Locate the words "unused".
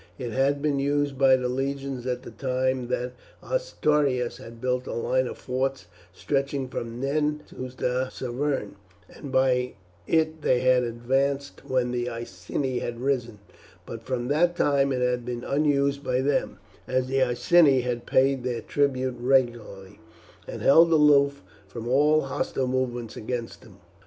15.43-16.03